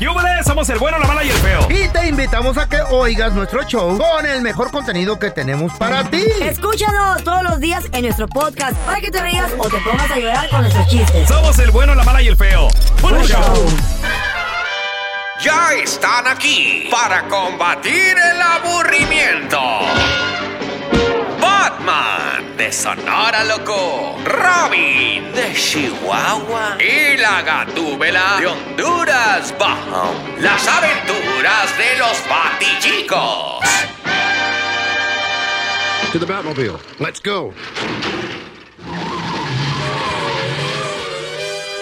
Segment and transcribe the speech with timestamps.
[0.00, 0.46] ¡Yúbales!
[0.46, 1.66] Somos el bueno, la mala y el feo.
[1.70, 6.04] Y te invitamos a que oigas nuestro show con el mejor contenido que tenemos para
[6.04, 6.24] ti.
[6.40, 10.18] Escúchanos todos los días en nuestro podcast para que te rías o te pongas a
[10.18, 11.28] llorar con nuestros chistes.
[11.28, 12.68] Somos el bueno, la mala y el feo.
[13.02, 13.66] ¡Buen show!
[15.40, 19.58] Ya están aquí para combatir el aburrimiento.
[22.58, 30.12] De Sonora Loco, Robin de Chihuahua y la Gatúbela de Honduras Bajo.
[30.40, 33.60] Las aventuras de los Batichicos.
[36.12, 36.78] To the Batmobile.
[36.98, 37.54] Let's go.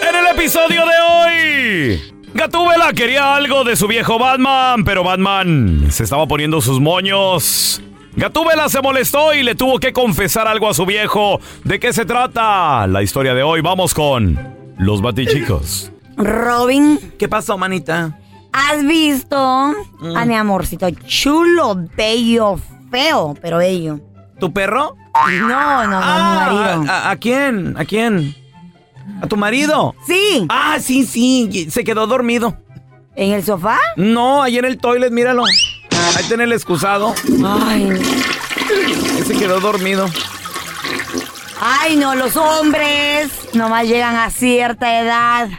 [0.07, 6.03] En el episodio de hoy, Gatúbela quería algo de su viejo Batman, pero Batman se
[6.03, 7.81] estaba poniendo sus moños.
[8.17, 11.39] Gatúbela se molestó y le tuvo que confesar algo a su viejo.
[11.63, 12.87] ¿De qué se trata?
[12.87, 13.61] La historia de hoy.
[13.61, 14.37] Vamos con
[14.79, 15.91] los batichicos.
[16.17, 18.17] Robin, ¿Qué pasó, manita?
[18.51, 23.99] ¿has visto a mi amorcito chulo, bello, feo, pero bello?
[24.39, 24.95] ¿Tu perro?
[25.41, 26.91] No, no, no, mi marido.
[26.91, 27.75] ¿a, a quién?
[27.77, 28.35] ¿A quién?
[29.21, 29.93] ¿A tu marido?
[30.07, 31.67] Sí, Ah, sí, sí.
[31.69, 32.57] Se quedó dormido.
[33.15, 33.77] en el sofá.
[33.95, 35.43] No, ahí en el toilet, míralo.
[36.15, 37.13] Ahí tiene el excusado.
[37.45, 40.09] Ay, Ahí se quedó dormido.
[41.61, 45.49] ay, no, los hombres nomás llegan a cierta edad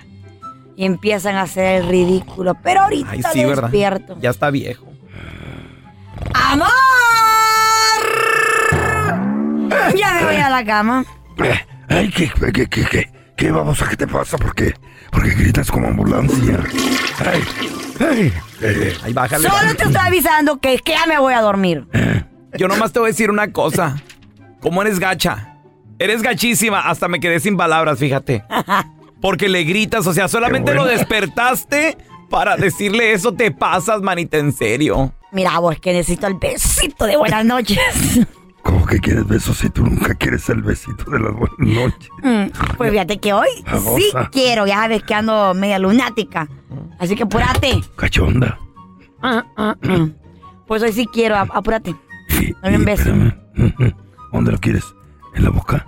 [0.77, 2.55] y empiezan a hacer el ridículo.
[2.63, 3.63] Pero ahorita Ay, sí, ¿verdad?
[3.65, 4.17] despierto.
[4.21, 4.87] Ya está viejo.
[6.35, 6.69] ¡Amor!
[9.97, 11.05] Ya me voy a la cama.
[11.89, 14.37] Ay, ¿qué, qué, qué, qué, qué, babosa, qué te pasa?
[14.39, 14.75] ¿Por qué?
[15.11, 16.61] Porque gritas como ambulancia.
[17.25, 17.43] Ay,
[19.03, 19.49] Ahí bájale.
[19.49, 21.87] Solo te estoy avisando que, que ya me voy a dormir.
[22.57, 23.97] Yo nomás te voy a decir una cosa.
[24.61, 25.57] ¿Cómo eres gacha?
[25.99, 26.81] Eres gachísima.
[26.81, 28.45] Hasta me quedé sin palabras, fíjate.
[29.21, 31.99] Porque le gritas, o sea, solamente lo despertaste
[32.31, 33.33] para decirle eso.
[33.33, 35.13] Te pasas, manita, en serio.
[35.33, 37.79] Mira, vos que necesito el besito de buenas noches.
[38.69, 42.11] ¿Cómo que quieres besos si tú nunca quieres el besito de las buenas noches?
[42.23, 43.49] Mm, Pues fíjate que hoy
[43.97, 46.47] sí quiero, ya sabes que ando media lunática.
[46.99, 47.81] Así que apúrate.
[47.97, 48.59] Cachonda.
[49.23, 50.09] Ah, ah, ah.
[50.67, 51.95] Pues hoy sí quiero, ap- apúrate.
[52.63, 53.03] Dame un beso.
[53.09, 53.35] espérame.
[53.57, 53.93] Ujú.
[54.35, 54.85] ¿Dónde lo quieres?
[55.35, 55.87] ¿En la boca?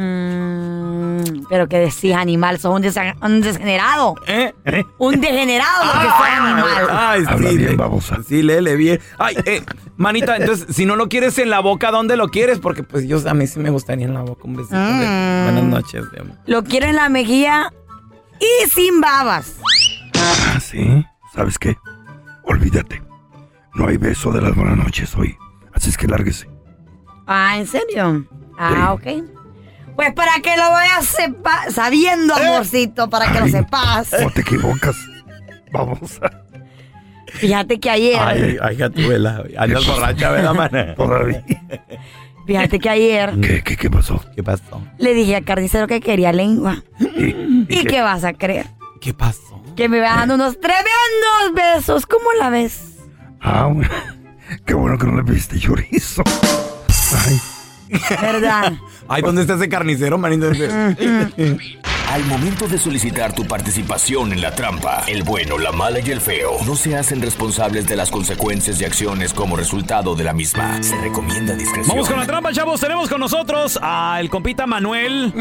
[0.00, 4.14] Mm, pero que decís animal, sos un, desa- un degenerado.
[4.26, 4.52] ¿Eh?
[4.64, 4.84] ¿Eh?
[4.98, 6.88] Un degenerado lo que sos animal.
[6.90, 7.56] Ay, Habla sí.
[7.56, 8.18] bien, le- babosa.
[8.26, 9.00] Sí, léele bien.
[9.18, 9.62] Ay, eh,
[9.96, 12.58] manita, entonces, si no lo quieres en la boca, ¿dónde lo quieres?
[12.58, 14.76] Porque, pues, yo a mí sí me gustaría en la boca un besito.
[14.76, 15.44] de Mm.
[15.44, 16.36] Buenas noches, amor.
[16.46, 17.72] Lo quiero en la mejilla
[18.40, 19.56] y sin babas.
[20.14, 21.04] Ah, ¿sí?
[21.34, 21.76] ¿Sabes qué?
[22.44, 23.02] Olvídate.
[23.74, 25.36] No hay beso de las buenas noches hoy.
[25.72, 26.48] Así es que lárguese.
[27.26, 28.26] Ah, ¿en serio?
[28.58, 29.06] Ah, ok.
[29.98, 34.10] Pues para que lo vayas sepa sabiendo, amorcito, para que lo sepas.
[34.16, 34.94] ¿Cómo te equivocas?
[35.72, 36.30] Vamos a...
[37.32, 39.42] Fíjate que ayer, Ay, ay, gatuela.
[39.58, 40.94] Andas borracha, ¿verdad, mana?
[40.96, 41.42] Todavía.
[42.46, 44.24] fíjate que ayer ¿Qué, qué, qué pasó?
[44.36, 44.80] ¿Qué pasó?
[44.98, 46.84] le dije al carnicero que quería lengua.
[47.00, 48.66] ¿Y, ¿Y qué vas a creer?
[49.00, 49.60] ¿Qué pasó?
[49.74, 52.06] Que me va dando unos tremendos besos.
[52.06, 52.98] ¿Cómo la ves?
[53.40, 53.90] Ah, bueno.
[54.64, 56.22] Qué bueno que no le pediste chorizo.
[57.26, 57.40] Ay,
[58.20, 58.72] ¿Verdad?
[59.08, 60.50] Ay, ¿dónde está ese carnicero, manito?
[62.08, 66.22] Al momento de solicitar tu participación en la trampa, el bueno, la mala y el
[66.22, 70.82] feo no se hacen responsables de las consecuencias y acciones como resultado de la misma.
[70.82, 71.88] Se recomienda discreción.
[71.88, 72.80] Vamos con la trampa, chavos.
[72.80, 75.34] Tenemos con nosotros al compita Manuel.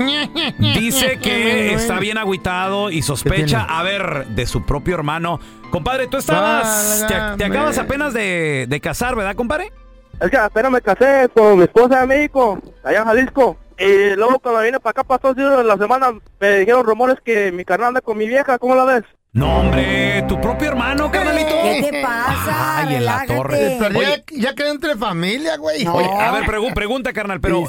[0.59, 5.39] Dice que está bien agüitado y sospecha, a ver, de su propio hermano.
[5.71, 7.05] Compadre, tú estabas.
[7.07, 9.71] Te, te acabas apenas de, de casar, ¿verdad, compadre?
[10.19, 13.57] Es que apenas me casé con mi esposa de México, allá en Jalisco.
[13.79, 17.89] Y luego cuando vine para acá, pasó la semana, me dijeron rumores que mi carnal
[17.89, 19.03] anda con mi vieja, ¿cómo la ves?
[19.33, 21.49] No, hombre, tu propio hermano, carnalito.
[21.61, 22.79] ¿Qué te pasa?
[22.79, 23.35] Ay, en la Relájate.
[23.35, 23.77] torre.
[23.79, 25.83] Pero Oye, ya, ya quedó entre familia, güey.
[25.83, 25.93] No.
[25.93, 27.65] Oye, a ver, pregu- pregunta, carnal, pero.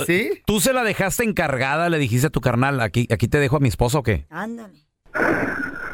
[0.47, 1.91] ¿tú se la dejaste encargada?
[1.91, 4.25] ¿Le dijiste a tu carnal, aquí, aquí te dejo a mi esposo o qué?
[4.31, 4.73] Ándale.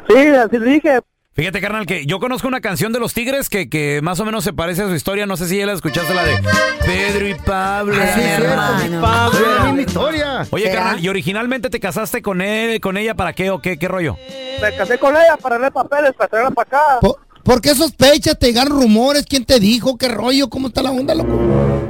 [0.09, 1.01] Sí, así le dije.
[1.35, 4.45] Fíjate, carnal, que yo conozco una canción de los Tigres que, que más o menos
[4.45, 5.27] se parece a su historia.
[5.27, 6.39] No sé si ya la escuchaste, la de
[6.87, 7.97] Pedro y Pablo.
[8.01, 8.85] Ay, Sí, mi es cierto, hermano.
[8.97, 10.47] mi Pablo, la misma historia.
[10.51, 10.75] Oye, ¿Será?
[10.77, 14.17] carnal, ¿y originalmente te casaste con él, con ella para qué o qué, qué rollo?
[14.63, 17.01] Me casé con ella para leer papeles, para traerla para acá.
[17.01, 18.39] ¿Por, por qué sospechas?
[18.39, 19.27] ¿Te llegaron rumores?
[19.29, 19.99] ¿Quién te dijo?
[19.99, 20.49] ¿Qué rollo?
[20.49, 21.33] ¿Cómo está la onda, loco?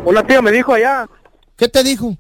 [0.06, 1.06] Una tía me dijo allá
[1.56, 2.16] ¿Qué te dijo?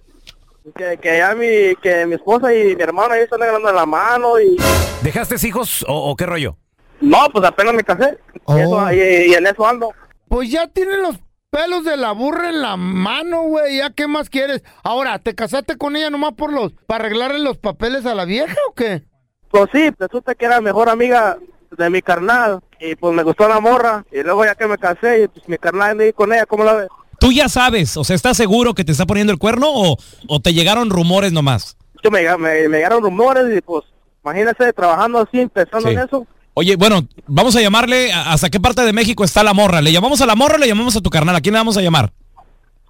[0.76, 4.38] que, que ya mi, que mi esposa y mi hermano ahí están agarrando la mano
[4.40, 4.56] y...
[5.02, 6.56] ¿Dejaste hijos o, o qué rollo?
[7.00, 8.18] No, pues apenas me casé.
[8.44, 8.56] Oh.
[8.56, 9.90] Y, eso- y- y en eso ando.
[10.28, 11.16] Pues ya tienen los
[11.50, 13.78] pelos de la burra en la mano, güey.
[13.78, 14.62] ¿Ya qué más quieres?
[14.82, 16.72] Ahora, ¿te casaste con ella nomás por los...
[16.86, 19.04] para arreglarle los papeles a la vieja o qué?
[19.50, 21.38] Pues sí, resulta que era mejor amiga
[21.76, 22.60] de mi carnal.
[22.80, 24.04] Y pues me gustó la morra.
[24.10, 26.72] Y luego ya que me casé, y pues mi carnal ahí con ella, ¿cómo la
[26.74, 26.88] ves?
[27.20, 27.96] ¿Tú ya sabes?
[27.96, 29.96] O sea, ¿estás seguro que te está poniendo el cuerno o,
[30.28, 31.76] o te llegaron rumores nomás?
[32.02, 33.84] Yo me, me, me llegaron rumores y pues,
[34.24, 35.94] imagínese trabajando así, empezando Sí.
[35.94, 36.26] en eso.
[36.54, 39.80] Oye, bueno, vamos a llamarle hasta qué parte de México está la morra.
[39.80, 41.34] ¿Le llamamos a la morra o le llamamos a tu carnal?
[41.34, 42.12] ¿A quién le vamos a llamar?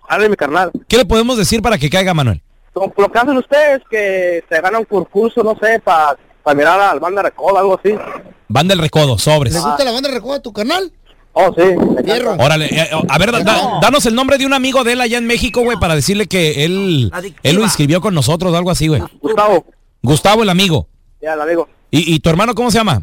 [0.09, 0.71] Hable mi carnal.
[0.87, 2.43] ¿Qué le podemos decir para que caiga Manuel?
[2.75, 6.17] Lo lo que hacen ustedes que se ganan un concurso, no sé, para
[6.55, 7.95] mirar al banda recodo, algo así.
[8.49, 9.55] Van del recodo, sobres.
[9.55, 10.93] ¿Le gusta la banda de recodo a tu canal?
[11.33, 11.63] Oh, sí.
[12.39, 15.19] Órale, eh, a ver, da- da- danos el nombre de un amigo de él allá
[15.19, 17.11] en México, güey, para decirle que él,
[17.43, 19.03] él lo inscribió con nosotros o algo así, güey.
[19.23, 19.65] Gustavo,
[20.03, 20.87] Gustavo, el amigo.
[21.23, 21.67] ya la digo.
[21.91, 23.03] ¿Y, y tu hermano cómo se llama?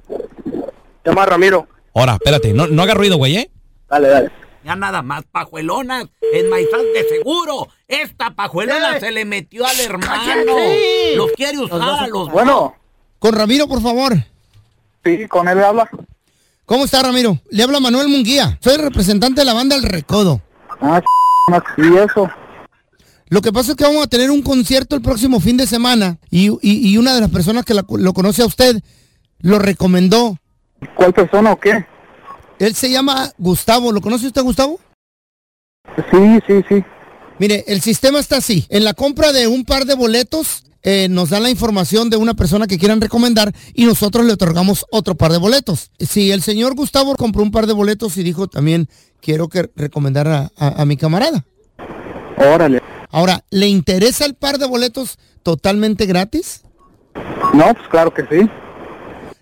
[1.05, 1.67] Llama Ramiro.
[1.93, 3.51] Ahora, espérate, no, no haga ruido, güey, ¿eh?
[3.89, 4.31] Dale, dale.
[4.63, 7.67] Ya nada más pajuelonas, enmaizadas de seguro.
[7.87, 8.99] Esta pajuelona ¡Eh!
[8.99, 10.13] se le metió al hermano.
[10.23, 11.15] ¡Cállate!
[11.15, 12.75] Los quiere usar a los Bueno,
[13.19, 14.13] Con Ramiro, por favor.
[15.03, 15.89] sí, con él habla.
[16.65, 17.39] ¿Cómo está, Ramiro?
[17.49, 18.57] Le habla Manuel Munguía.
[18.61, 20.41] Soy el representante de la banda El Recodo.
[20.79, 21.01] Ah,
[21.77, 22.29] y eso.
[23.29, 26.17] Lo que pasa es que vamos a tener un concierto el próximo fin de semana
[26.29, 28.81] y, y- y una de las personas que la- lo conoce a usted
[29.39, 30.37] lo recomendó.
[30.95, 31.85] ¿Cuál persona o qué?
[32.59, 33.91] Él se llama Gustavo.
[33.91, 34.79] ¿Lo conoce usted, Gustavo?
[36.11, 36.83] Sí, sí, sí.
[37.39, 38.65] Mire, el sistema está así.
[38.69, 42.35] En la compra de un par de boletos, eh, nos dan la información de una
[42.35, 45.91] persona que quieran recomendar y nosotros le otorgamos otro par de boletos.
[45.99, 48.87] Si el señor Gustavo compró un par de boletos y dijo también,
[49.21, 51.45] quiero que recomendara a, a mi camarada.
[52.37, 52.81] Órale.
[53.09, 56.63] Ahora, ¿le interesa el par de boletos totalmente gratis?
[57.53, 58.49] No, pues claro que sí.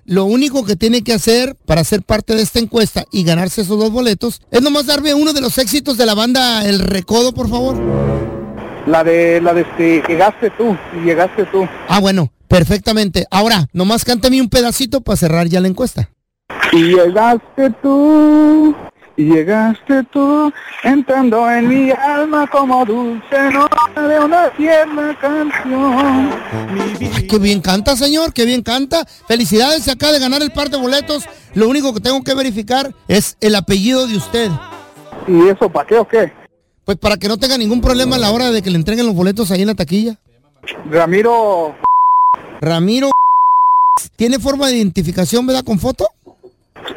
[0.09, 3.77] Lo único que tiene que hacer para ser parte de esta encuesta y ganarse esos
[3.77, 7.47] dos boletos es nomás darme uno de los éxitos de la banda El Recodo, por
[7.47, 7.77] favor.
[8.87, 10.75] La de, la de este, llegaste tú,
[11.05, 11.67] llegaste tú.
[11.87, 13.27] Ah, bueno, perfectamente.
[13.29, 16.09] Ahora, nomás cántame un pedacito para cerrar ya la encuesta.
[16.73, 18.75] Y llegaste tú,
[19.19, 20.49] y llegaste tú,
[20.81, 26.29] entrando en mi alma como dulce nota de una tierna canción.
[27.13, 29.05] Ay, qué bien canta, señor, qué bien canta.
[29.27, 31.25] Felicidades, se acaba de ganar el par de boletos.
[31.53, 34.51] Lo único que tengo que verificar es el apellido de usted.
[35.27, 36.31] ¿Y eso para qué o qué?
[36.85, 39.15] Pues para que no tenga ningún problema a la hora de que le entreguen los
[39.15, 40.17] boletos ahí en la taquilla.
[40.89, 41.75] Ramiro,
[42.61, 43.09] Ramiro,
[44.15, 46.07] ¿tiene forma de identificación, verdad, con foto?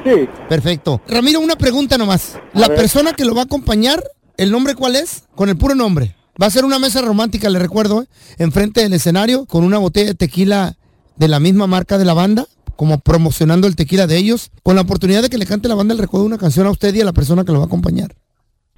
[0.05, 1.01] Sí, Perfecto.
[1.09, 2.39] Ramiro, una pregunta nomás.
[2.53, 2.77] La ver.
[2.77, 4.03] persona que lo va a acompañar,
[4.37, 5.25] ¿el nombre cuál es?
[5.35, 6.15] Con el puro nombre.
[6.41, 8.07] Va a ser una mesa romántica, le recuerdo, ¿eh?
[8.39, 10.77] enfrente del escenario, con una botella de tequila
[11.17, 14.83] de la misma marca de la banda, como promocionando el tequila de ellos, con la
[14.83, 17.05] oportunidad de que le cante la banda el recuerdo una canción a usted y a
[17.05, 18.15] la persona que lo va a acompañar.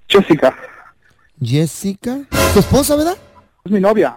[0.08, 0.54] Jessica,
[1.40, 2.20] Jessica.
[2.52, 3.16] ¿Tu esposa, verdad?
[3.64, 4.16] es mi novia.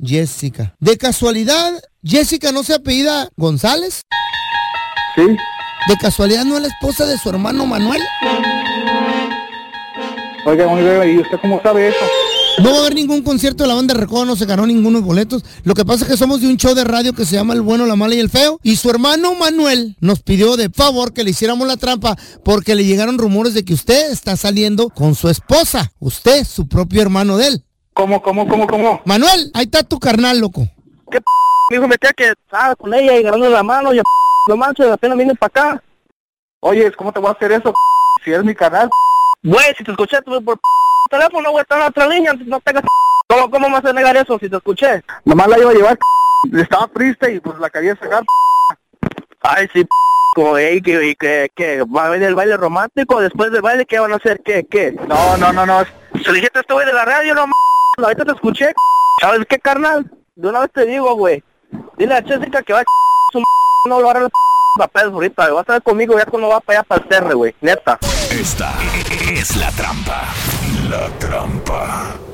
[0.00, 0.74] Jessica.
[0.78, 4.02] De casualidad, Jessica no se apellida González.
[5.14, 5.22] Sí,
[5.88, 8.00] De casualidad no es la esposa de su hermano Manuel.
[10.46, 12.04] oiga, oiga, ¿y usted cómo sabe eso?
[12.62, 15.04] No va a haber ningún concierto de la banda Recodo, no se ganó ninguno de
[15.04, 15.44] boletos.
[15.64, 17.62] Lo que pasa es que somos de un show de radio que se llama El
[17.62, 18.60] Bueno, la Mala y el Feo.
[18.62, 22.84] Y su hermano Manuel nos pidió de favor que le hiciéramos la trampa porque le
[22.84, 25.92] llegaron rumores de que usted está saliendo con su esposa.
[25.98, 27.64] Usted, su propio hermano de él.
[27.92, 29.02] ¿Cómo, cómo, cómo, cómo?
[29.04, 30.66] Manuel, ahí está tu carnal, loco.
[31.10, 31.18] ¿Qué
[31.70, 33.98] me dijo metía que estaba con ella y agarrando la mano y
[34.48, 35.82] no manches, apenas vienen para acá.
[36.60, 37.72] Oye, ¿cómo te voy a hacer eso?
[38.24, 38.88] Si es mi canal.
[39.42, 40.58] Güey, si te escuché tú por
[41.10, 42.84] teléfono, güey, está en otra línea, no tengas
[43.26, 45.02] ¿Cómo, ¿Cómo me vas a negar eso si te escuché?
[45.24, 45.98] Nomás la iba a llevar.
[46.52, 48.22] Estaba triste y pues la quería sacar.
[49.40, 49.86] Ay, sí,
[50.34, 53.98] como, ey, que, que, que va a venir el baile romántico, después del baile, ¿qué
[53.98, 54.40] van a hacer?
[54.44, 54.92] ¿Qué, qué?
[54.92, 55.82] No, no, no, no.
[56.24, 57.46] Se dijiste este güey de la radio, no,
[57.98, 58.72] ahorita te escuché,
[59.20, 60.10] ¿sabes qué, carnal?
[60.34, 61.42] De una vez te digo, güey,
[61.96, 62.84] dile a Jessica que va a
[63.32, 63.42] su
[63.86, 64.30] no lo va a agarrar
[64.78, 67.34] la papel ahorita, va a estar conmigo ya cuando va para allá para el cerre,
[67.34, 67.98] güey, neta.
[68.30, 68.72] Esta
[69.30, 70.24] es la trampa.
[70.88, 72.33] La trampa.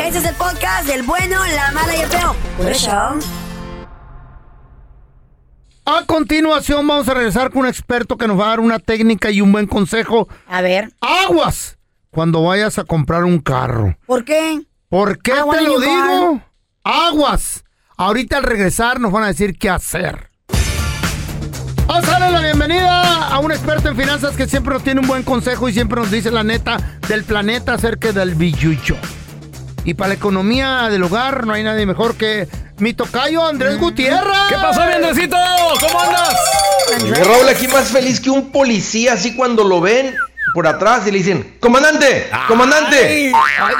[0.00, 2.34] Este es el podcast del bueno, la mala y el feo.
[2.56, 2.90] Por eso.
[5.86, 9.30] A continuación vamos a regresar con un experto que nos va a dar una técnica
[9.30, 10.28] y un buen consejo.
[10.48, 10.92] A ver.
[11.00, 11.78] Aguas
[12.10, 13.96] cuando vayas a comprar un carro.
[14.06, 14.62] ¿Por qué?
[14.88, 16.40] ¿Por qué te lo digo?
[16.82, 17.64] Aguas.
[17.96, 20.30] Ahorita al regresar nos van a decir qué hacer.
[21.86, 25.06] Vamos a darle la bienvenida a un experto en finanzas que siempre nos tiene un
[25.06, 28.96] buen consejo y siempre nos dice la neta del planeta acerca del billucho.
[29.84, 32.48] Y para la economía del hogar no hay nadie mejor que
[32.78, 34.38] mi tocayo Andrés Gutiérrez.
[34.48, 35.36] ¿Qué pasó, mi Andresito?
[35.80, 36.34] ¿Cómo andas?
[37.04, 40.14] Y Raúl aquí más feliz que un policía, así cuando lo ven
[40.54, 43.30] por atrás y le dicen, comandante, comandante.
[43.32, 43.74] Ay, ay,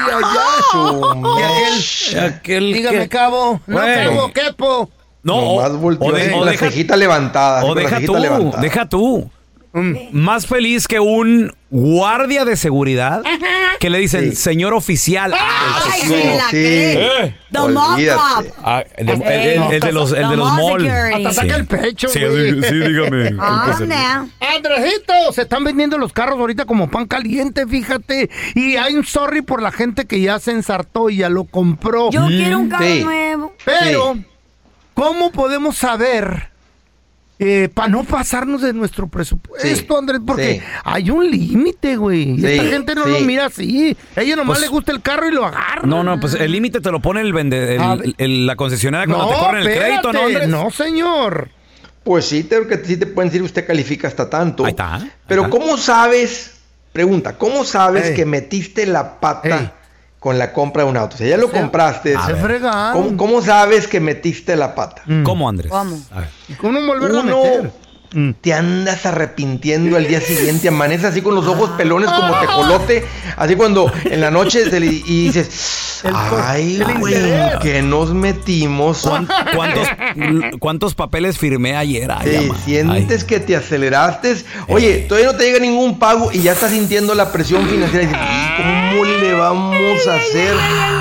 [1.32, 1.82] ay.
[2.12, 3.60] Y aquel, dígame, cabo.
[3.66, 4.10] No, Bueno.
[4.10, 4.90] cabo, quepo.
[5.22, 7.64] No, Nomás o, o de- o la deja- cejita levantada.
[7.64, 8.62] o deja cejita tú, levantada.
[8.62, 9.30] deja tú.
[10.12, 13.22] Más feliz que un guardia de seguridad
[13.80, 15.34] que le dicen, señor oficial.
[15.36, 17.34] Ay, Sí, se la sí.
[17.50, 17.60] The
[18.14, 18.52] up.
[18.62, 21.14] Ah, el, el- el- el de los, el de The los mall malls.
[21.26, 22.62] Hasta saca el pecho, Sí, güey.
[22.62, 23.28] sí, dígame.
[23.40, 24.26] Anda.
[24.56, 28.30] Andresito, se están vendiendo los carros ahorita como pan caliente, fíjate.
[28.54, 32.10] Y hay un sorry por la gente que ya se ensartó y ya lo compró.
[32.12, 33.02] Yo quiero un carro Sí.
[33.02, 33.54] nuevo.
[33.64, 34.16] Pero,
[34.94, 36.50] ¿cómo podemos saber
[37.74, 40.20] para no pasarnos de nuestro presupuesto, Sí, Andrés?
[40.26, 40.66] Porque sí.
[40.84, 42.30] hay un límite, güey.
[42.32, 43.10] Y Sí, esta gente no sí.
[43.12, 43.96] lo mira así.
[44.16, 45.82] A ella nomás Pues- le gusta el carro y lo agarra.
[45.86, 48.14] No, no, pues el límite te lo pone el vende, el- A ver.
[48.18, 50.20] el- la concesionaria cuando no, te corren el crédito, ¿no.
[50.26, 50.48] Andrés?
[50.48, 51.48] No, señor.
[52.02, 54.64] Pues sí, te, que sí te pueden decir usted califica hasta tanto.
[54.66, 55.58] Ahí está, ahí Pero está.
[55.58, 56.50] ¿cómo sabes?
[56.92, 58.14] Pregunta, ¿cómo sabes Ey.
[58.14, 59.70] que metiste la pata Ey.
[60.24, 61.16] Con la compra de un auto?
[61.16, 62.16] O sea, ya lo compraste.
[62.24, 62.94] Se fregan.
[62.94, 65.02] ¿Cómo, cómo sabes que metiste la pata?
[65.22, 65.70] ¿Cómo, Andrés?
[65.70, 65.98] ¿Cómo?
[66.12, 66.30] A ver.
[66.48, 67.70] ¿Y cómo no volverlo a Uno
[68.14, 68.34] meter?
[68.40, 73.04] te andas arrepintiendo al día siguiente, amaneces así con los ojos pelones como tejolote,
[73.36, 77.14] así cuando en la noche se le- y dices, ay, güey,
[77.62, 79.02] que nos metimos.
[79.02, 79.88] ¿Cuán- ¿Cuántos,
[80.60, 82.10] cuántos papeles firmé ayer?
[82.10, 82.54] Ay, Te ama.
[82.64, 83.26] sientes Ay.
[83.26, 84.36] que te aceleraste.
[84.68, 88.04] Oye, todavía no te llega ningún pago y ya estás sintiendo la presión financiera.
[88.04, 90.54] Y dices, "¿Y ¿cómo le vamos a hacer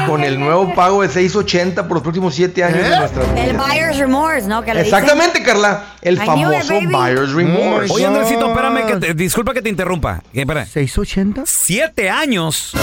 [0.07, 2.99] con el nuevo pago de 680 por los próximos 7 años de ¿Eh?
[2.99, 3.45] nuestra vida?
[3.45, 4.61] El buyer's remorse, ¿no?
[4.63, 4.93] Que le dicen.
[4.99, 5.85] Exactamente, Carla.
[6.01, 6.85] El I it, famoso baby.
[7.03, 7.91] Buyer's remorse.
[7.91, 10.21] Oh Oye, Andresito, espérame, que te- disculpa que te interrumpa.
[10.33, 10.65] Eh, espera.
[10.65, 11.43] ¿680?
[11.45, 12.73] Siete años.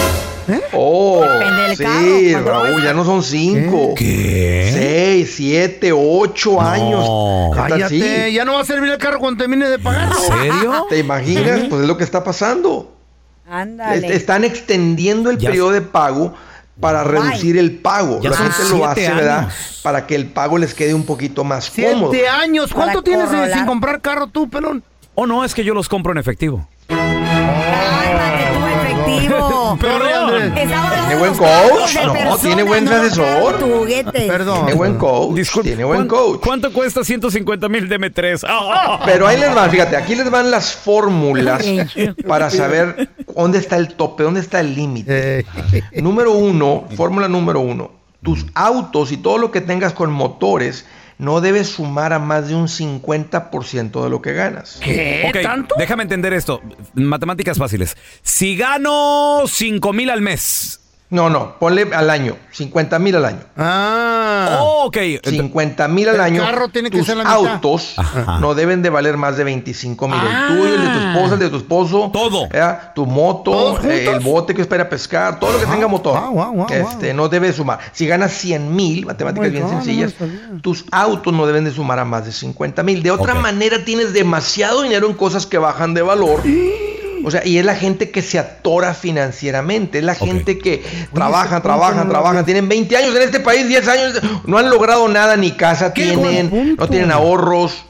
[0.73, 3.93] Oh, Depende del sí, carro, ¿cuánto Raúl, ya no son 5.
[3.95, 5.21] ¿Qué?
[5.23, 7.05] 6, 7, 8 años.
[7.53, 8.33] ¿Qué tal Cállate, sí?
[8.33, 10.09] ya no va a servir el carro cuando termine de pagar.
[10.11, 10.85] ¿En serio?
[10.89, 11.61] ¿Te imaginas?
[11.69, 12.91] Pues es lo que está pasando.
[13.49, 14.07] Ándale.
[14.07, 16.33] Est- Están extendiendo el Ya- periodo de pago
[16.81, 18.19] para reducir el pago.
[18.21, 19.39] Ya la gente lo hace, ¿verdad?
[19.39, 19.79] años.
[19.81, 22.11] Para que el pago les quede un poquito más cómodo.
[22.11, 22.73] Siete años.
[22.73, 23.53] ¿Cuánto Para tienes eh, corrolar.
[23.57, 24.83] sin comprar carro tú, pelón?
[25.15, 26.67] Oh, no, es que yo los compro en efectivo.
[29.17, 29.77] Efectivo.
[29.81, 30.57] Perdón.
[30.57, 31.93] Estaba hablando ¿Tiene de buen coach?
[31.95, 34.11] de No, tiene buen no carros, tu juguete.
[34.11, 35.39] Tiene buen coach.
[35.63, 36.39] tiene buen ¿cuán- coach.
[36.43, 38.41] ¿Cuánto cuesta 150 mil de M3?
[38.47, 41.65] Ah, Pero ahí les van, fíjate, aquí les van las fórmulas
[42.27, 45.45] para saber dónde está el tope, dónde está el límite.
[45.93, 47.91] Número uno, fórmula número uno,
[48.23, 50.85] tus autos y todo lo que tengas con motores
[51.21, 54.77] no debes sumar a más de un 50% de lo que ganas.
[54.77, 55.37] Ok,
[55.77, 56.61] déjame entender esto.
[56.95, 57.95] Matemáticas fáciles.
[58.23, 60.80] Si gano 5 mil al mes.
[61.11, 63.39] No, no, ponle al año, 50 mil al año.
[63.57, 64.59] Ah.
[64.61, 64.97] Oh, ok.
[65.21, 66.41] 50 mil al El año.
[66.41, 67.35] carro tiene que tus ser la mitad.
[67.53, 68.39] autos Ajá.
[68.39, 70.17] no deben de valer más de 25 mil.
[70.17, 70.47] Ah.
[70.49, 72.09] El tuyo, el de tu esposa, el de tu esposo.
[72.13, 72.47] Todo.
[72.95, 75.65] Tu moto, ¿Todos eh, el bote que es para ir a pescar, todo lo que
[75.65, 76.17] tenga motor.
[76.17, 77.79] wow, wow, wow, este, No debe sumar.
[77.91, 80.13] Si ganas 100 mil, matemáticas Oh bien God, sencillas,
[80.61, 83.03] tus autos no deben de sumar a más de 50 mil.
[83.03, 86.41] De otra manera, tienes demasiado dinero en cosas que bajan de valor.
[87.23, 91.61] O sea, y es la gente que se atora financieramente, es la gente que trabaja,
[91.61, 95.51] trabaja, trabaja, tienen 20 años en este país, 10 años, no han logrado nada, ni
[95.51, 97.85] casa Qué tienen, no tienen ahorros.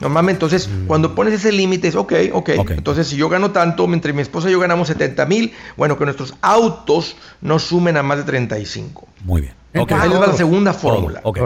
[0.00, 2.50] Normalmente, entonces, cuando pones ese límite, es ok, ok.
[2.58, 2.70] Ok.
[2.70, 6.04] Entonces, si yo gano tanto, mientras mi esposa y yo ganamos 70 mil, bueno, que
[6.04, 9.08] nuestros autos no sumen a más de 35.
[9.24, 9.54] Muy bien.
[9.76, 9.92] Ok.
[9.92, 11.20] Ahí les va la segunda fórmula.
[11.24, 11.40] Ok.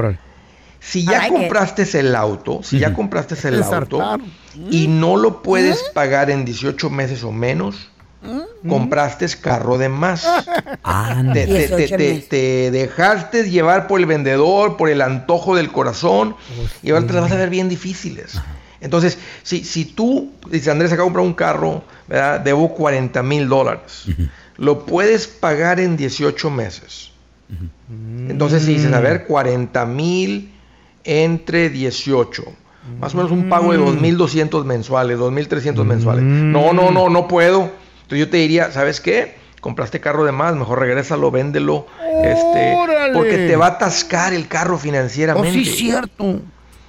[0.84, 1.40] Si ya like it.
[1.42, 4.18] compraste el auto, si ya compraste el Es auto
[4.70, 7.88] y no lo puedes pagar en 18 meses o menos,
[8.68, 10.26] compraste carro de más.
[11.32, 12.28] Te, te- te- 18 te- meses.
[12.28, 16.34] te dejaste llevar por el vendedor, por el antojo del corazón,
[16.82, 18.40] y ahora te las vas a ver bien difíciles.
[18.80, 22.40] Entonces, si, si tú, dice Andrés, acabo de comprar un carro, ¿verdad?
[22.40, 24.06] debo 40 mil dólares,
[24.56, 27.10] lo puedes pagar en 18 meses.
[28.28, 30.52] Entonces, si dices, a ver, 40 mil
[31.04, 32.44] entre 18.
[33.00, 36.24] Más o menos un pago de 2.200 mensuales, 2.300 mensuales.
[36.24, 37.70] No, no, no, no puedo.
[38.02, 39.36] Entonces yo te diría, ¿sabes qué?
[39.60, 41.86] Compraste carro de más, mejor regrésalo, véndelo.
[42.24, 43.14] Este, ¡Órale!
[43.14, 45.52] porque te va a atascar el carro Oh, financieramente.
[45.52, 46.40] sí, cierto.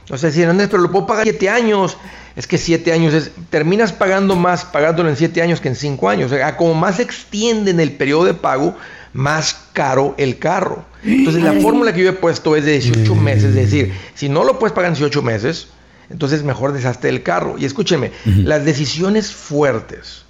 [0.10, 1.98] O sea, si Andrés, pero lo puedo pagar siete años.
[2.36, 3.32] Es que siete años es.
[3.52, 6.32] Terminas pagando más pagándolo en siete años que en cinco años.
[6.32, 8.76] O sea, como más se extienden el periodo de pago,
[9.14, 10.84] más caro el carro.
[11.06, 13.46] Entonces, la fórmula que yo he puesto es de 18 meses.
[13.46, 15.68] Es decir, si no lo puedes pagar en 18 meses,
[16.10, 17.56] entonces mejor deshazte del carro.
[17.58, 20.26] Y escúcheme, las decisiones fuertes,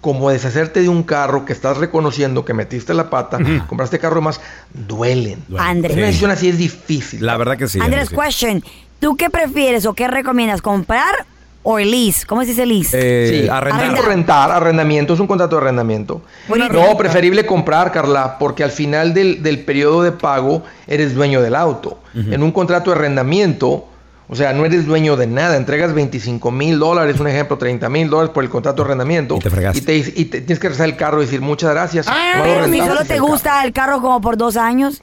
[0.00, 4.40] como deshacerte de un carro que estás reconociendo que metiste la pata, compraste carro más,
[4.72, 5.44] duelen.
[5.58, 5.96] Andrés.
[5.96, 7.24] Una decisión así es difícil.
[7.24, 7.78] La verdad que sí.
[7.80, 8.16] Andrés, Andrés, sí.
[8.16, 8.64] question.
[9.00, 10.62] ¿Tú qué prefieres o qué recomiendas?
[10.62, 11.26] ¿Comprar
[11.68, 12.24] o lease?
[12.26, 12.96] ¿Cómo se dice lease?
[13.00, 14.04] Eh, Sí, arrendar.
[14.04, 16.22] Rentar, arrendamiento, es un contrato de arrendamiento.
[16.48, 21.54] No, preferible comprar, Carla, porque al final del, del periodo de pago eres dueño del
[21.56, 21.98] auto.
[22.14, 23.86] En un contrato de arrendamiento,
[24.28, 25.56] o sea, no eres dueño de nada.
[25.56, 29.36] Entregas 25 mil dólares, un ejemplo, 30 mil dólares por el contrato de arrendamiento.
[29.36, 29.78] Y te fregaste.
[29.80, 32.06] Y te, y te- tienes que regresar el carro y decir muchas gracias.
[32.08, 32.54] Ah, lo pero
[32.86, 33.26] solo el te carro.
[33.26, 35.02] gusta el carro como por dos años.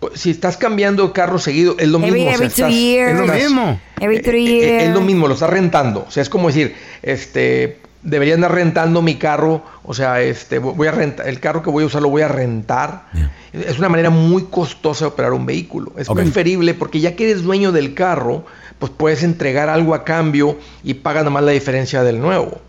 [0.00, 2.26] Pues, Si estás cambiando de carro seguido, es lo Every- mismo.
[2.26, 3.20] o sea, every estás- years.
[3.20, 3.80] Es lo mismo.
[4.00, 4.82] Every three Eh, eh, years.
[4.84, 6.04] Es lo mismo, lo estás rentando.
[6.06, 9.62] O sea, es como decir, este, debería andar rentando mi carro.
[9.82, 12.28] O sea, este, voy a rentar, el carro que voy a usar lo voy a
[12.28, 13.06] rentar.
[13.52, 15.92] Es una manera muy costosa de operar un vehículo.
[15.96, 18.44] Es preferible porque ya que eres dueño del carro,
[18.78, 22.60] pues puedes entregar algo a cambio y pagas nomás la diferencia del nuevo.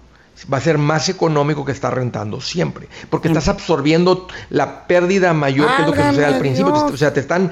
[0.51, 2.87] Va a ser más económico que estar rentando siempre.
[3.09, 6.71] Porque estás absorbiendo la pérdida mayor, que es lo que sucede al principio.
[6.73, 6.91] Dios.
[6.91, 7.51] O sea, te están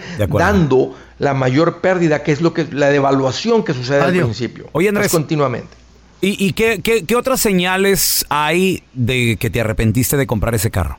[0.52, 4.70] dando la mayor pérdida, que es lo que la devaluación que sucede al principio.
[4.72, 5.12] Oye, Andrés.
[5.12, 5.76] Continuamente.
[6.22, 10.72] ¿Y, y qué, qué- qué otras señales hay de que te arrepentiste de comprar ese
[10.72, 10.98] carro?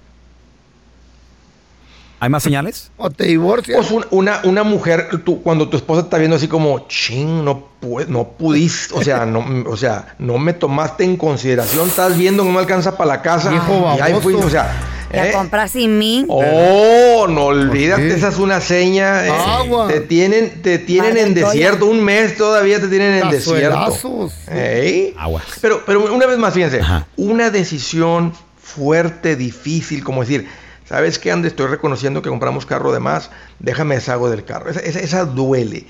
[2.20, 2.90] ¿Hay más señales?
[2.96, 3.76] O te divorcias.
[3.78, 7.68] Pues un- una, una mujer, tú, cuando tu esposa está viendo así como, ching, no,
[7.80, 12.42] pu- no pudiste, o sea, no, o sea, no me tomaste en consideración, estás viendo
[12.42, 13.50] que no me alcanza para la casa.
[13.50, 14.74] Viejo y ahí fui, o sea,
[15.12, 15.32] Ya ¿eh?
[15.32, 16.26] compras sin mí.
[16.28, 19.24] Oh, no olvídate, esa es una seña.
[19.26, 19.30] eh.
[19.30, 19.86] Agua.
[19.86, 24.28] Te tienen, te tienen Madre en desierto, un mes todavía te tienen en desierto.
[24.50, 25.14] Ey.
[25.16, 25.44] Aguas.
[25.60, 27.06] Pero, pero una vez más, fíjense, Ajá.
[27.16, 30.46] una decisión fuerte, difícil, como decir,
[30.88, 31.52] ¿sabes qué, Andrés?
[31.52, 34.70] Estoy reconociendo que compramos carro de más, déjame deshago del carro.
[34.70, 35.86] Esa, esa- esa duele,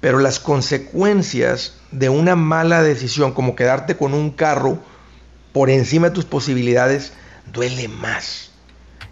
[0.00, 0.38] pero las
[0.86, 4.78] consecuencias de una mala decisión, como quedarte con un carro
[5.52, 7.12] por encima de tus posibilidades,
[7.52, 8.50] duele más.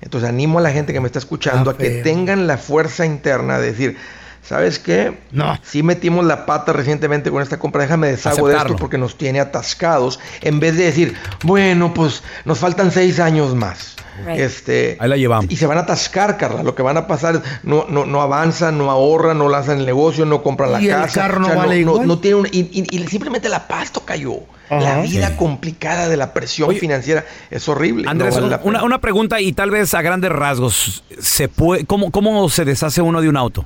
[0.00, 2.02] Entonces animo a la gente que me está escuchando Ah, a que feo.
[2.02, 3.96] tengan la fuerza interna de decir,
[4.42, 5.18] ¿sabes qué?
[5.30, 5.58] No.
[5.62, 9.40] Sí metimos la pata recientemente con esta compra, déjame deshago de esto porque nos tiene
[9.40, 13.96] atascados, en vez de decir, bueno, pues nos faltan seis años más.
[14.28, 15.46] Este, Ahí la llevamos.
[15.50, 16.62] y se van a atascar, Carla.
[16.62, 19.86] Lo que van a pasar es no, no, no avanzan, no ahorran, no lanzan el
[19.86, 21.22] negocio, no compran la Y el casa.
[21.22, 22.06] carro no vale igual.
[22.06, 24.34] no tiene un- y, y- y simplemente la pasto cayó.
[24.70, 25.34] La vida Sí.
[25.36, 28.04] complicada de la presión financiera es horrible.
[28.04, 31.02] no Andrés, vale una, una- pregunta y tal vez a grandes rasgos.
[31.18, 33.64] ¿se puede, cómo, ¿Cómo se deshace uno de un auto?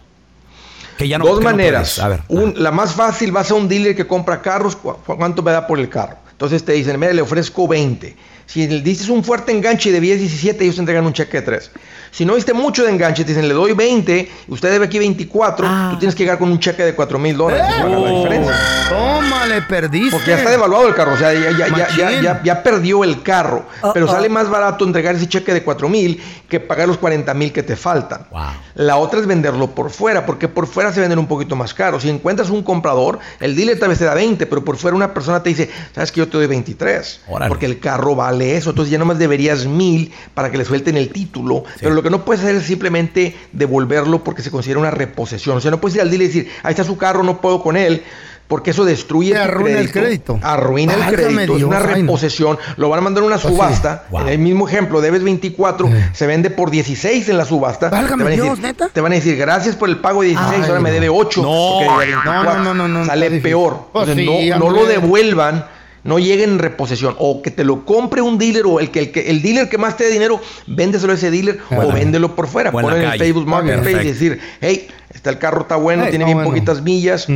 [0.96, 1.98] Que ya no- Dos que no maneras.
[1.98, 2.20] a ver.
[2.28, 5.50] Un- la más fácil, vas a un dealer que compra carros, ¿cu- cu- ¿cuánto me
[5.52, 6.16] da por el carro?
[6.30, 8.16] Entonces te dicen, mira, le ofrezco 20.
[8.46, 11.42] Si le dices un fuerte enganche de 10, 17, ellos te entregan un cheque de
[11.42, 11.70] 3.
[12.10, 15.66] Si no diste mucho de enganche, te dicen, le doy 20, usted debe aquí 24,
[15.90, 17.64] tú tienes que llegar con un cheque de 4 mil dólares.
[17.76, 18.54] y pagar la diferencia.
[18.88, 20.10] Toma, le perdiste.
[20.12, 22.22] Porque ya está devaluado el carro, o sea, ya, ya, ya, ya, Machín.
[22.22, 23.64] ya- ya perdió el carro.
[23.92, 24.12] pero Uh-oh.
[24.12, 27.62] sale más barato entregar ese cheque de 4 mil que pagar los 40 mil que
[27.64, 28.26] te faltan.
[28.74, 31.98] La otra es venderlo por fuera, porque por fuera se venden un poquito más caro.
[31.98, 35.12] Si encuentras un comprador, el dealer tal vez te da 20, pero por fuera una
[35.12, 38.70] persona te dice, sabes que yo te doy 23, porque el carro vale eso.
[38.70, 41.64] Entonces ya nomás deberías mil para que le suelten el título.
[41.80, 45.56] Pero lo que no puedes hacer es simplemente devolverlo porque se considera una reposición.
[45.56, 47.62] O sea, no puedes ir al dealer y decir, ahí está su carro, no puedo
[47.62, 48.02] con él.
[48.46, 50.38] Porque eso destruye arruina el crédito.
[50.42, 51.52] Arruina el Válgame crédito.
[51.54, 51.94] Es Dios, una ay, no.
[51.94, 52.58] reposición.
[52.76, 53.54] Lo van a mandar a una Pues sí.
[53.56, 54.04] subasta.
[54.12, 57.88] En el mismo ejemplo, debes 24, se vende por 16 en la subasta.
[57.88, 58.90] Válgame te, van a Dios, decir, ¿neta?
[58.92, 60.94] te van a decir, gracias por el pago de 16, Ay, ahora me no.
[60.94, 61.40] debe 8.
[61.42, 61.48] No.
[61.86, 62.54] porque debía 24".
[62.54, 63.86] No, no, no, no, no, Sale peor.
[63.92, 65.64] Pues Entonces, sí, no, no lo devuelvan.
[66.04, 67.16] No lleguen en reposición.
[67.18, 69.78] O que te lo compre un dealer o el que el, que, el dealer que
[69.78, 71.88] más te dé dinero, véndeselo a ese dealer Bueno.
[71.88, 72.70] o véndelo por fuera.
[72.70, 73.18] O en el.
[73.18, 76.50] Facebook Marketplace y decir, hey, está el carro, está bueno, Hey, tiene bien bueno.
[76.50, 77.26] poquitas millas,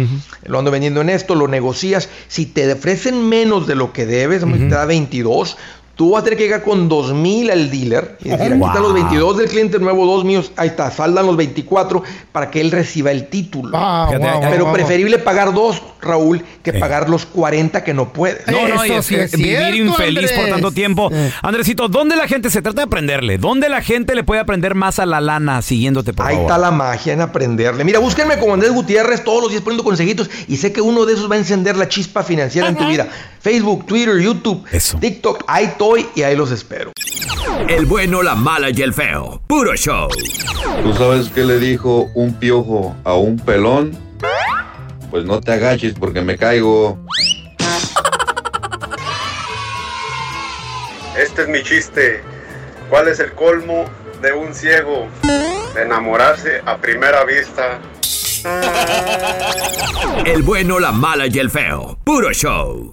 [0.44, 2.08] lo ando vendiendo en esto, lo negocias.
[2.28, 5.56] Si te ofrecen menos de lo que debes, te da 22,
[5.98, 8.82] tú vas a tener que llegar con 2 mil al dealer y decir, aquí están
[8.82, 12.70] los 22 del cliente nuevo, dos míos, ahí está, saldan los 24 para que él
[12.70, 13.76] reciba el título.
[13.76, 18.46] Fíjate, wow, Pero wow, preferible pagar dos, Raúl, que pagar los 40 que no puedes.
[18.46, 21.10] No, no, y es que vivir infeliz por tanto tiempo.
[21.42, 23.36] Andresito, ¿dónde la gente se trata de aprenderle?
[23.36, 26.48] ¿Dónde la gente le puede aprender más a la lana siguiéndote por Ahí favor?
[26.48, 27.82] está la magia en aprenderle.
[27.82, 31.14] Mira, búsquenme como Andrés Gutiérrez todos los días poniendo consejitos y sé que uno de
[31.14, 33.08] esos va a encender la chispa financiera en tu vida.
[33.40, 34.64] Facebook, Twitter, YouTube,
[35.00, 36.92] TikTok, ahí estoy y ahí los espero.
[37.68, 39.40] El bueno, la mala y el feo.
[39.46, 40.08] Puro show.
[40.82, 43.96] ¿Tú sabes qué le dijo un piojo a un pelón?
[45.10, 46.98] Pues no te agaches porque me caigo.
[51.16, 52.22] Este es mi chiste.
[52.90, 53.84] ¿Cuál es el colmo
[54.22, 55.06] de un ciego?
[55.76, 57.80] Enamorarse a primera vista.
[60.24, 61.98] El bueno, la mala y el feo.
[62.04, 62.92] Puro show.